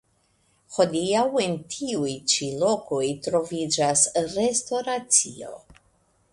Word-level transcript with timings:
Hodiaŭ 0.77 1.25
en 1.43 1.53
tiuj 1.75 2.15
ĉi 2.33 2.49
lokoj 2.63 3.03
troviĝas 3.27 4.09
restoracio. 4.35 5.57